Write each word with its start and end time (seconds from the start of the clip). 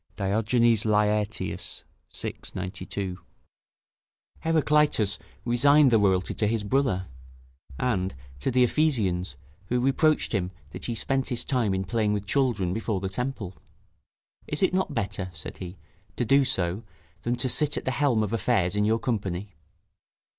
[Diogenes 0.15 0.83
Laertius, 0.83 1.83
vi. 2.11 2.33
92.] 2.55 3.19
Heraclitus 4.39 5.19
resigned 5.45 5.91
the 5.91 5.99
royalty 5.99 6.33
to 6.33 6.47
his 6.47 6.63
brother; 6.63 7.05
and, 7.77 8.15
to 8.39 8.49
the 8.49 8.63
Ephesians, 8.63 9.37
who 9.67 9.79
reproached 9.79 10.31
him 10.31 10.49
that 10.71 10.85
he 10.85 10.95
spent 10.95 11.27
his 11.29 11.45
time 11.45 11.75
in 11.75 11.83
playing 11.83 12.13
with 12.13 12.25
children 12.25 12.73
before 12.73 12.99
the 12.99 13.09
temple: 13.09 13.55
"Is 14.47 14.63
it 14.63 14.73
not 14.73 14.95
better," 14.95 15.29
said 15.35 15.57
he, 15.59 15.77
"to 16.15 16.25
do 16.25 16.45
so, 16.45 16.81
than 17.21 17.35
to 17.35 17.47
sit 17.47 17.77
at 17.77 17.85
the 17.85 17.91
helm 17.91 18.23
of 18.23 18.33
affairs 18.33 18.75
in 18.75 18.85
your 18.85 18.97
company?" 18.97 19.53